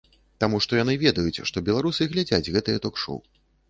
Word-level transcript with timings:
Таму 0.43 0.61
што 0.65 0.79
яны 0.79 0.95
ведаюць, 1.03 1.43
што 1.51 1.65
беларусы 1.69 2.11
глядзяць 2.17 2.51
гэтыя 2.61 2.85
ток-шоў. 2.89 3.27